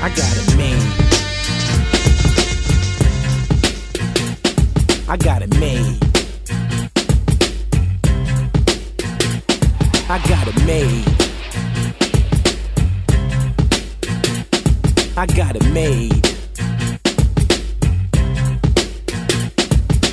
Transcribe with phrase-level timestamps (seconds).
[0.00, 1.08] I got it made.
[5.08, 5.98] I got it made.
[10.08, 11.04] I got it made.
[15.16, 16.37] I got it made.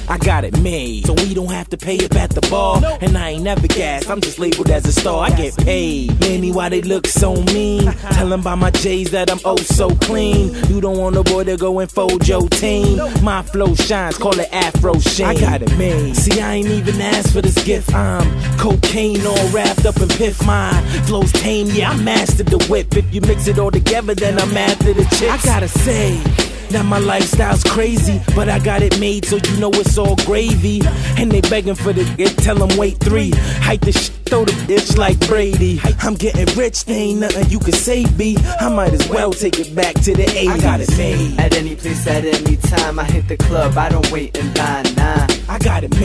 [0.08, 2.82] I got it made, so we don't have to pay up at the bar.
[3.02, 5.24] And I ain't never gas, I'm just labeled as a star.
[5.24, 6.20] I get paid.
[6.20, 7.92] Many why they look so mean.
[8.12, 10.54] Tell them by my J's that I'm oh so clean.
[10.68, 13.00] You don't want a boy to go and fold your team.
[13.24, 15.26] My flow shines, call it Afro sheen.
[15.26, 16.16] I got it made.
[16.16, 17.94] See, I ain't even asked for this gift.
[17.94, 20.46] I'm cocaine all wrapped up in piff.
[20.46, 20.72] My
[21.06, 22.96] flow's tame, yeah, I mastered the whip.
[22.96, 25.24] If you mix it all together, then I'm after the chips.
[25.24, 26.45] I gotta say.
[26.72, 30.82] Now my lifestyle's crazy, but I got it made so you know it's all gravy.
[31.18, 33.32] And they begging for the it, tell them wait three.
[33.62, 35.80] Hype the shit, throw the bitch like Brady.
[36.00, 38.38] I'm getting rich, there ain't nothing you can say, B.
[38.60, 40.50] I might as well take it back to the 80s.
[40.50, 41.40] I got it made.
[41.40, 43.78] At any place, at any time, I hit the club.
[43.78, 45.28] I don't wait in line, nah.
[45.48, 46.05] I got it made.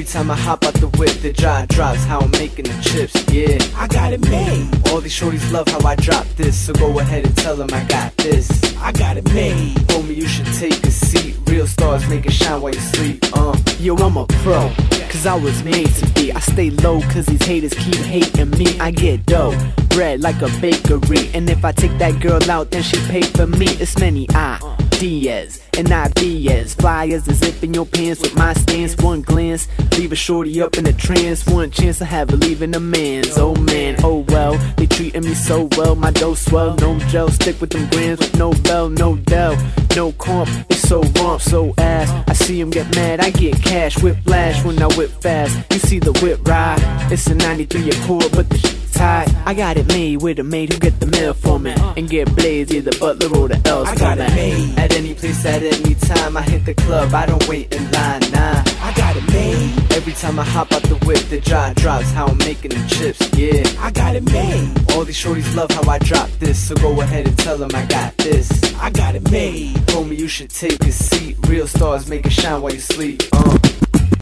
[0.00, 2.04] Every time I hop out the whip, the jaw drops.
[2.04, 3.58] How I'm making the chips, yeah.
[3.76, 4.66] I got it made.
[4.88, 7.84] All these shorties love how I drop this, so go ahead and tell them I
[7.84, 8.48] got this.
[8.76, 9.76] I got it made.
[9.92, 11.36] Homie, you should take a seat.
[11.48, 13.22] Real stars make it shine while you sleep.
[13.34, 14.72] Uh, yo, I'm a pro.
[15.10, 16.32] Cause I was made to be.
[16.32, 18.80] I stay low cause these haters keep hating me.
[18.80, 19.54] I get dough,
[19.90, 21.28] bread like a bakery.
[21.34, 23.66] And if I take that girl out, then she pay for me.
[23.66, 26.74] It's ManyIdeaZ and ideas.
[26.74, 28.96] Flyers is zip in your pants with my stance.
[28.98, 29.66] One glance,
[30.10, 31.46] leave a shorty up in a trance.
[31.46, 33.38] One chance to have her leaving a man's.
[33.38, 34.56] Oh man, oh well.
[34.76, 35.94] They treating me so well.
[35.94, 37.28] My dough swell, no gel.
[37.28, 39.56] Stick with them grams with no bell, no dell.
[39.94, 42.10] No comp, it's so rump, so ass.
[42.26, 44.02] I see him get mad, I get cash.
[44.02, 45.56] Whip flash when I whip fast.
[45.72, 46.80] You see the whip ride.
[47.12, 49.28] It's a 93 Accord, but the shit's tight.
[49.46, 51.72] I got it made with a maid who get the mail for me.
[51.96, 53.88] And get blazed, either butler or the else.
[53.88, 54.76] I got it made.
[54.78, 57.14] At any place, at any time, I hit the club.
[57.14, 58.39] I don't wait in line.
[59.30, 59.92] I got it made.
[59.92, 62.10] Every time I hop out the whip, the jaw drops.
[62.12, 63.62] How I'm making the chips, yeah.
[63.82, 64.92] I got it made.
[64.92, 67.84] All these shorties love how I drop this, so go ahead and tell them I
[67.86, 68.50] got this.
[68.74, 69.76] I got it made.
[69.88, 71.36] Homie, you should take a seat.
[71.48, 73.22] Real stars make it shine while you sleep.
[73.32, 73.58] Uh.